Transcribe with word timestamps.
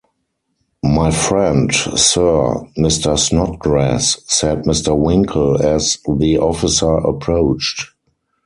‘My 0.81 1.11
friend, 1.11 1.71
Sir, 1.71 2.65
Mr. 2.75 3.19
Snodgrass,’ 3.19 4.19
said 4.27 4.63
Mr. 4.63 4.97
Winkle, 4.97 5.61
as 5.61 5.99
the 6.17 6.39
officer 6.39 6.91
approached. 6.97 7.91